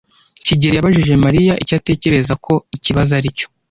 [0.45, 3.45] kigeli yabajije Mariya icyo atekereza ko ikibazo aricyo.